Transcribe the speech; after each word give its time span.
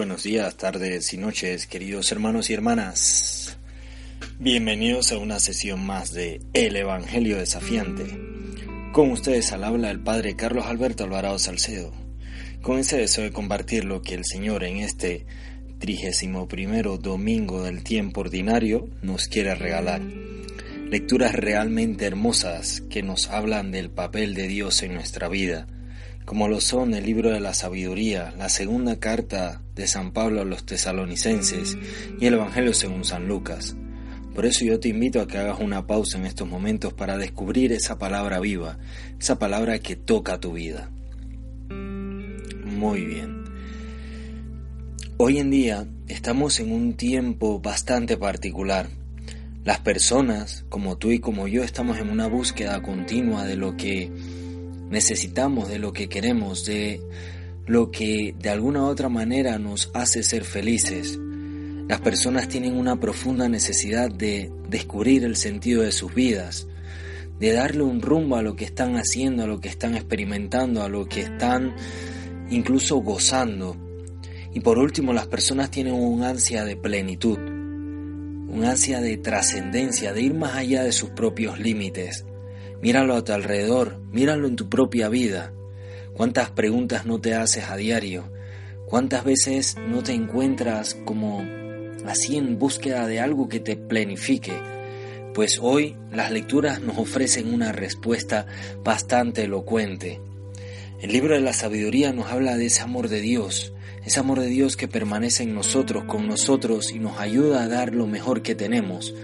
días, 0.00 0.56
tardes 0.56 1.12
y 1.12 1.18
noches, 1.18 1.66
queridos 1.66 2.10
hermanos 2.10 2.48
y 2.48 2.54
hermanas. 2.54 3.58
Bienvenidos 4.38 5.12
a 5.12 5.18
una 5.18 5.38
sesión 5.40 5.84
más 5.84 6.14
de 6.14 6.40
El 6.54 6.74
Evangelio 6.76 7.36
Desafiante. 7.36 8.06
Con 8.92 9.10
ustedes 9.10 9.52
al 9.52 9.62
habla 9.62 9.90
el 9.90 10.00
Padre 10.00 10.36
Carlos 10.36 10.64
Alberto 10.64 11.04
Alvarado 11.04 11.38
Salcedo, 11.38 11.92
con 12.62 12.78
ese 12.78 12.96
deseo 12.96 13.24
de 13.24 13.32
compartir 13.32 13.84
lo 13.84 14.00
que 14.00 14.14
el 14.14 14.24
Señor 14.24 14.64
en 14.64 14.78
este 14.78 15.26
trigésimo 15.78 16.48
primero 16.48 16.96
domingo 16.96 17.62
del 17.62 17.84
tiempo 17.84 18.22
ordinario 18.22 18.88
nos 19.02 19.28
quiere 19.28 19.54
regalar. 19.54 20.00
Lecturas 20.88 21.34
realmente 21.34 22.06
hermosas 22.06 22.82
que 22.88 23.02
nos 23.02 23.28
hablan 23.28 23.70
del 23.70 23.90
papel 23.90 24.32
de 24.32 24.48
Dios 24.48 24.82
en 24.82 24.94
nuestra 24.94 25.28
vida 25.28 25.66
como 26.30 26.46
lo 26.46 26.60
son 26.60 26.94
el 26.94 27.06
libro 27.06 27.32
de 27.32 27.40
la 27.40 27.54
sabiduría, 27.54 28.32
la 28.38 28.48
segunda 28.48 29.00
carta 29.00 29.62
de 29.74 29.88
San 29.88 30.12
Pablo 30.12 30.42
a 30.42 30.44
los 30.44 30.64
tesalonicenses 30.64 31.76
y 32.20 32.26
el 32.26 32.34
Evangelio 32.34 32.72
según 32.72 33.04
San 33.04 33.26
Lucas. 33.26 33.74
Por 34.32 34.46
eso 34.46 34.64
yo 34.64 34.78
te 34.78 34.86
invito 34.86 35.20
a 35.20 35.26
que 35.26 35.38
hagas 35.38 35.58
una 35.58 35.88
pausa 35.88 36.18
en 36.18 36.26
estos 36.26 36.46
momentos 36.46 36.92
para 36.92 37.18
descubrir 37.18 37.72
esa 37.72 37.98
palabra 37.98 38.38
viva, 38.38 38.78
esa 39.18 39.40
palabra 39.40 39.80
que 39.80 39.96
toca 39.96 40.38
tu 40.38 40.52
vida. 40.52 40.92
Muy 41.68 43.06
bien. 43.06 43.42
Hoy 45.16 45.38
en 45.38 45.50
día 45.50 45.88
estamos 46.06 46.60
en 46.60 46.70
un 46.70 46.94
tiempo 46.94 47.58
bastante 47.58 48.16
particular. 48.16 48.86
Las 49.64 49.80
personas, 49.80 50.64
como 50.68 50.96
tú 50.96 51.10
y 51.10 51.18
como 51.18 51.48
yo, 51.48 51.64
estamos 51.64 51.98
en 51.98 52.08
una 52.08 52.28
búsqueda 52.28 52.80
continua 52.82 53.46
de 53.46 53.56
lo 53.56 53.76
que 53.76 54.12
necesitamos 54.90 55.68
de 55.68 55.78
lo 55.78 55.92
que 55.92 56.08
queremos, 56.08 56.66
de 56.66 57.00
lo 57.66 57.90
que 57.90 58.34
de 58.38 58.50
alguna 58.50 58.82
u 58.82 58.86
otra 58.86 59.08
manera 59.08 59.58
nos 59.58 59.90
hace 59.94 60.22
ser 60.22 60.44
felices. 60.44 61.18
Las 61.88 62.00
personas 62.00 62.48
tienen 62.48 62.76
una 62.76 62.98
profunda 62.98 63.48
necesidad 63.48 64.10
de 64.10 64.52
descubrir 64.68 65.24
el 65.24 65.36
sentido 65.36 65.82
de 65.82 65.92
sus 65.92 66.14
vidas, 66.14 66.66
de 67.38 67.52
darle 67.52 67.82
un 67.82 68.02
rumbo 68.02 68.36
a 68.36 68.42
lo 68.42 68.56
que 68.56 68.64
están 68.64 68.96
haciendo, 68.96 69.44
a 69.44 69.46
lo 69.46 69.60
que 69.60 69.68
están 69.68 69.94
experimentando, 69.94 70.82
a 70.82 70.88
lo 70.88 71.06
que 71.06 71.22
están 71.22 71.74
incluso 72.50 72.96
gozando. 72.96 73.76
Y 74.52 74.60
por 74.60 74.78
último, 74.78 75.12
las 75.12 75.28
personas 75.28 75.70
tienen 75.70 75.94
un 75.94 76.24
ansia 76.24 76.64
de 76.64 76.76
plenitud, 76.76 77.38
un 77.38 78.64
ansia 78.64 79.00
de 79.00 79.16
trascendencia, 79.16 80.12
de 80.12 80.22
ir 80.22 80.34
más 80.34 80.56
allá 80.56 80.82
de 80.82 80.92
sus 80.92 81.10
propios 81.10 81.60
límites. 81.60 82.24
Míralo 82.82 83.14
a 83.14 83.24
tu 83.24 83.32
alrededor, 83.32 84.00
míralo 84.10 84.48
en 84.48 84.56
tu 84.56 84.68
propia 84.68 85.08
vida. 85.08 85.52
¿Cuántas 86.14 86.50
preguntas 86.50 87.04
no 87.04 87.20
te 87.20 87.34
haces 87.34 87.64
a 87.68 87.76
diario? 87.76 88.32
¿Cuántas 88.86 89.24
veces 89.24 89.76
no 89.88 90.02
te 90.02 90.12
encuentras 90.12 90.94
como 90.94 91.44
así 92.06 92.36
en 92.36 92.58
búsqueda 92.58 93.06
de 93.06 93.20
algo 93.20 93.48
que 93.48 93.60
te 93.60 93.76
planifique? 93.76 94.54
Pues 95.34 95.58
hoy 95.60 95.96
las 96.10 96.30
lecturas 96.30 96.80
nos 96.80 96.98
ofrecen 96.98 97.52
una 97.52 97.70
respuesta 97.70 98.46
bastante 98.82 99.44
elocuente. 99.44 100.20
El 101.00 101.12
libro 101.12 101.34
de 101.34 101.40
la 101.40 101.52
sabiduría 101.52 102.12
nos 102.12 102.32
habla 102.32 102.56
de 102.56 102.66
ese 102.66 102.82
amor 102.82 103.08
de 103.08 103.20
Dios, 103.20 103.72
ese 104.04 104.20
amor 104.20 104.40
de 104.40 104.48
Dios 104.48 104.76
que 104.76 104.88
permanece 104.88 105.42
en 105.42 105.54
nosotros, 105.54 106.04
con 106.04 106.26
nosotros 106.26 106.92
y 106.92 106.98
nos 106.98 107.18
ayuda 107.20 107.62
a 107.62 107.68
dar 107.68 107.94
lo 107.94 108.06
mejor 108.06 108.42
que 108.42 108.54
tenemos, 108.54 109.14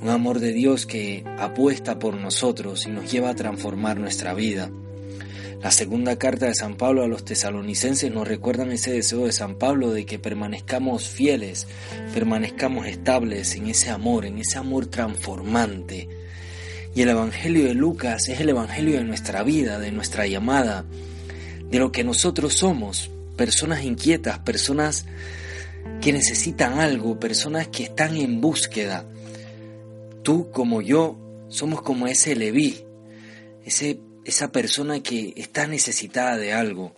un 0.00 0.08
amor 0.08 0.38
de 0.40 0.52
Dios 0.52 0.86
que 0.86 1.24
apuesta 1.38 1.98
por 1.98 2.14
nosotros 2.14 2.86
y 2.86 2.90
nos 2.90 3.10
lleva 3.10 3.30
a 3.30 3.34
transformar 3.34 3.98
nuestra 3.98 4.34
vida. 4.34 4.70
La 5.62 5.72
segunda 5.72 6.16
carta 6.16 6.46
de 6.46 6.54
San 6.54 6.76
Pablo 6.76 7.02
a 7.02 7.08
los 7.08 7.24
tesalonicenses 7.24 8.12
nos 8.12 8.28
recuerdan 8.28 8.70
ese 8.70 8.92
deseo 8.92 9.26
de 9.26 9.32
San 9.32 9.56
Pablo 9.56 9.90
de 9.90 10.06
que 10.06 10.20
permanezcamos 10.20 11.08
fieles, 11.08 11.66
permanezcamos 12.14 12.86
estables 12.86 13.56
en 13.56 13.66
ese 13.66 13.90
amor, 13.90 14.24
en 14.24 14.38
ese 14.38 14.58
amor 14.58 14.86
transformante. 14.86 16.08
Y 16.94 17.02
el 17.02 17.08
Evangelio 17.08 17.64
de 17.64 17.74
Lucas 17.74 18.28
es 18.28 18.38
el 18.38 18.50
Evangelio 18.50 18.98
de 18.98 19.04
nuestra 19.04 19.42
vida, 19.42 19.80
de 19.80 19.90
nuestra 19.90 20.28
llamada, 20.28 20.84
de 21.68 21.78
lo 21.80 21.90
que 21.90 22.04
nosotros 22.04 22.54
somos, 22.54 23.10
personas 23.36 23.82
inquietas, 23.82 24.38
personas 24.38 25.06
que 26.00 26.12
necesitan 26.12 26.78
algo, 26.78 27.18
personas 27.18 27.66
que 27.66 27.84
están 27.84 28.16
en 28.16 28.40
búsqueda. 28.40 29.04
Tú 30.28 30.50
como 30.50 30.82
yo 30.82 31.16
somos 31.48 31.80
como 31.80 32.06
ese 32.06 32.36
Leví, 32.36 32.84
ese, 33.64 33.98
esa 34.26 34.52
persona 34.52 35.02
que 35.02 35.32
está 35.38 35.66
necesitada 35.66 36.36
de 36.36 36.52
algo. 36.52 36.94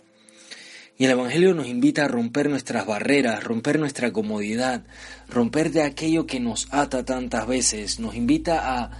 Y 0.97 1.05
el 1.05 1.11
Evangelio 1.11 1.53
nos 1.53 1.67
invita 1.67 2.03
a 2.03 2.07
romper 2.09 2.49
nuestras 2.49 2.85
barreras, 2.85 3.41
romper 3.41 3.79
nuestra 3.79 4.11
comodidad, 4.11 4.83
romper 5.29 5.71
de 5.71 5.83
aquello 5.83 6.27
que 6.27 6.41
nos 6.41 6.67
ata 6.71 7.05
tantas 7.05 7.47
veces, 7.47 8.01
nos 8.01 8.15
invita 8.15 8.81
a 8.81 8.91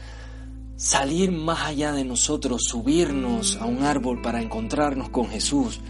salir 0.78 1.34
más 1.34 1.68
allá 1.68 1.92
de 1.92 2.06
nosotros, 2.06 2.64
subirnos 2.64 3.58
a 3.58 3.66
un 3.66 3.84
árbol 3.84 4.22
para 4.22 4.42
encontrarnos 4.42 5.10
con 5.10 5.28
Jesús. 5.28 5.82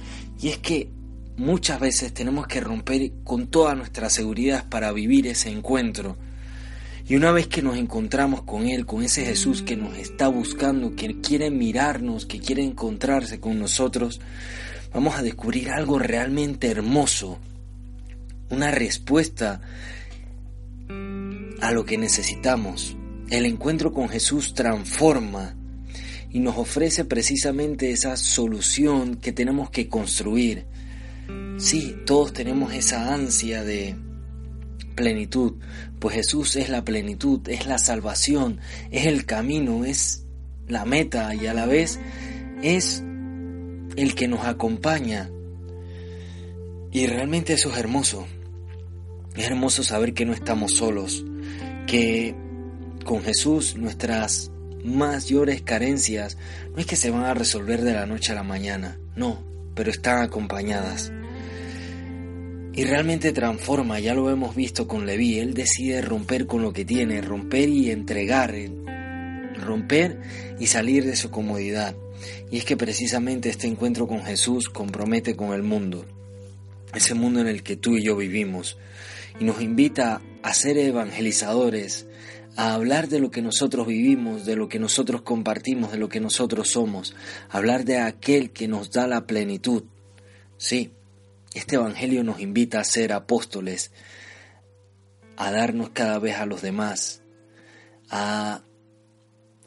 Y 0.41 0.47
es 0.47 0.57
que 0.57 0.89
muchas 1.37 1.79
veces 1.79 2.11
tenemos 2.11 2.47
que 2.47 2.59
romper 2.59 3.11
con 3.23 3.51
toda 3.51 3.75
nuestra 3.75 4.09
seguridad 4.09 4.67
para 4.67 4.91
vivir 4.91 5.27
ese 5.27 5.51
encuentro. 5.51 6.17
Y 7.11 7.17
una 7.17 7.33
vez 7.33 7.47
que 7.47 7.61
nos 7.61 7.75
encontramos 7.75 8.43
con 8.43 8.67
Él, 8.67 8.85
con 8.85 9.03
ese 9.03 9.25
Jesús 9.25 9.61
que 9.61 9.75
nos 9.75 9.97
está 9.97 10.29
buscando, 10.29 10.95
que 10.95 11.19
quiere 11.19 11.51
mirarnos, 11.51 12.25
que 12.25 12.39
quiere 12.39 12.63
encontrarse 12.63 13.41
con 13.41 13.59
nosotros, 13.59 14.21
vamos 14.93 15.15
a 15.15 15.21
descubrir 15.21 15.71
algo 15.71 15.99
realmente 15.99 16.67
hermoso, 16.67 17.37
una 18.49 18.71
respuesta 18.71 19.59
a 21.59 21.71
lo 21.73 21.83
que 21.83 21.97
necesitamos. 21.97 22.95
El 23.29 23.45
encuentro 23.45 23.91
con 23.91 24.07
Jesús 24.07 24.53
transforma 24.53 25.57
y 26.29 26.39
nos 26.39 26.55
ofrece 26.55 27.03
precisamente 27.03 27.91
esa 27.91 28.15
solución 28.15 29.17
que 29.17 29.33
tenemos 29.33 29.69
que 29.69 29.89
construir. 29.89 30.65
Sí, 31.57 31.93
todos 32.05 32.31
tenemos 32.31 32.73
esa 32.73 33.13
ansia 33.13 33.65
de 33.65 33.97
plenitud, 35.01 35.53
pues 35.99 36.15
Jesús 36.15 36.55
es 36.55 36.69
la 36.69 36.85
plenitud, 36.85 37.41
es 37.49 37.65
la 37.65 37.79
salvación, 37.79 38.59
es 38.91 39.07
el 39.07 39.25
camino, 39.25 39.83
es 39.83 40.25
la 40.67 40.85
meta 40.85 41.33
y 41.33 41.47
a 41.47 41.53
la 41.55 41.65
vez 41.65 41.99
es 42.61 43.03
el 43.95 44.13
que 44.15 44.27
nos 44.27 44.45
acompaña. 44.45 45.31
Y 46.91 47.07
realmente 47.07 47.53
eso 47.53 47.71
es 47.71 47.77
hermoso. 47.77 48.27
Es 49.35 49.45
hermoso 49.45 49.81
saber 49.81 50.13
que 50.13 50.25
no 50.25 50.33
estamos 50.33 50.73
solos, 50.73 51.25
que 51.87 52.35
con 53.03 53.23
Jesús 53.23 53.75
nuestras 53.75 54.51
mayores 54.83 55.63
carencias 55.63 56.37
no 56.73 56.77
es 56.77 56.85
que 56.85 56.95
se 56.95 57.09
van 57.09 57.23
a 57.23 57.33
resolver 57.33 57.81
de 57.81 57.93
la 57.93 58.05
noche 58.05 58.33
a 58.33 58.35
la 58.35 58.43
mañana, 58.43 58.99
no, 59.15 59.43
pero 59.73 59.89
están 59.89 60.21
acompañadas. 60.21 61.11
Y 62.73 62.85
realmente 62.85 63.33
transforma, 63.33 63.99
ya 63.99 64.13
lo 64.13 64.29
hemos 64.29 64.55
visto 64.55 64.87
con 64.87 65.05
Leví, 65.05 65.39
él 65.39 65.53
decide 65.53 66.01
romper 66.01 66.47
con 66.47 66.61
lo 66.61 66.71
que 66.71 66.85
tiene, 66.85 67.21
romper 67.21 67.67
y 67.67 67.91
entregar, 67.91 68.55
romper 69.57 70.21
y 70.57 70.67
salir 70.67 71.05
de 71.05 71.17
su 71.17 71.29
comodidad. 71.31 71.95
Y 72.49 72.57
es 72.57 72.65
que 72.65 72.77
precisamente 72.77 73.49
este 73.49 73.67
encuentro 73.67 74.07
con 74.07 74.23
Jesús 74.23 74.69
compromete 74.69 75.35
con 75.35 75.53
el 75.53 75.63
mundo, 75.63 76.05
ese 76.93 77.13
mundo 77.13 77.41
en 77.41 77.47
el 77.47 77.61
que 77.61 77.75
tú 77.75 77.97
y 77.97 78.05
yo 78.05 78.15
vivimos, 78.15 78.77
y 79.37 79.43
nos 79.43 79.61
invita 79.61 80.21
a 80.41 80.53
ser 80.53 80.77
evangelizadores, 80.77 82.07
a 82.55 82.73
hablar 82.73 83.09
de 83.09 83.19
lo 83.19 83.31
que 83.31 83.41
nosotros 83.41 83.85
vivimos, 83.85 84.45
de 84.45 84.55
lo 84.55 84.69
que 84.69 84.79
nosotros 84.79 85.23
compartimos, 85.23 85.91
de 85.91 85.97
lo 85.97 86.07
que 86.07 86.21
nosotros 86.21 86.69
somos, 86.69 87.15
hablar 87.49 87.83
de 87.83 87.99
aquel 87.99 88.51
que 88.51 88.69
nos 88.69 88.91
da 88.91 89.07
la 89.07 89.25
plenitud. 89.25 89.83
Sí, 90.57 90.91
este 91.53 91.75
Evangelio 91.75 92.23
nos 92.23 92.39
invita 92.39 92.79
a 92.79 92.85
ser 92.85 93.13
apóstoles, 93.13 93.91
a 95.37 95.51
darnos 95.51 95.89
cada 95.89 96.19
vez 96.19 96.37
a 96.37 96.45
los 96.45 96.61
demás, 96.61 97.21
a 98.09 98.61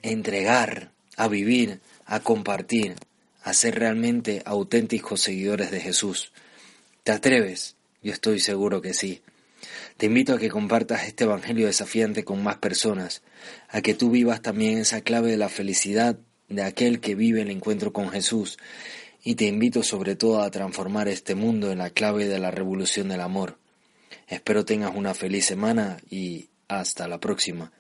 entregar, 0.03 0.93
a 1.17 1.29
vivir, 1.29 1.81
a 2.07 2.21
compartir, 2.21 2.97
a 3.43 3.53
ser 3.53 3.79
realmente 3.79 4.43
auténticos 4.47 5.21
seguidores 5.21 5.71
de 5.71 5.81
Jesús. 5.81 6.33
¿Te 7.03 7.13
atreves? 7.13 7.77
Yo 8.03 8.13
estoy 8.13 8.41
seguro 8.41 8.81
que 8.81 8.95
sí. 8.95 9.23
Te 9.97 10.07
invito 10.07 10.35
a 10.35 10.39
que 10.39 10.51
compartas 10.51 11.05
este 11.07 11.25
Evangelio 11.25 11.67
desafiante 11.67 12.25
con 12.25 12.43
más 12.43 12.57
personas, 12.57 13.23
a 13.69 13.83
que 13.83 13.95
tú 13.95 14.11
vivas 14.11 14.43
también 14.43 14.79
esa 14.79 15.03
clave 15.03 15.31
de 15.31 15.37
la 15.37 15.49
felicidad 15.49 16.19
de 16.49 16.63
aquel 16.63 17.01
que 17.01 17.15
vive 17.15 17.43
el 17.43 17.51
encuentro 17.51 17.93
con 17.93 18.11
Jesús 18.11 18.59
y 19.25 19.35
te 19.37 19.47
invito 19.47 19.83
sobre 19.83 20.17
todo 20.17 20.43
a 20.43 20.51
transformar 20.51 21.09
este 21.09 21.35
mundo 21.35 21.73
en 21.73 21.79
la 21.79 21.91
clave 21.91 22.27
de 22.27 22.39
la 22.39 22.51
revolución 22.51 23.09
del 23.09 23.23
amor. 23.23 23.59
Espero 24.29 24.65
tengas 24.67 24.95
una 24.95 25.15
feliz 25.15 25.47
semana 25.47 25.97
y 26.11 26.51
hasta 26.69 27.09
la 27.09 27.19
próxima. 27.19 27.73